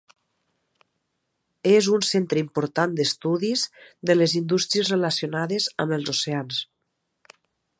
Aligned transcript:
És 1.71 1.89
un 1.97 2.05
centre 2.07 2.41
important 2.43 2.95
d'estudis 3.01 3.67
de 4.11 4.15
les 4.17 4.33
indústries 4.41 4.91
relacionades 4.95 5.69
amb 5.85 5.97
els 5.99 6.11
oceans. 6.19 6.63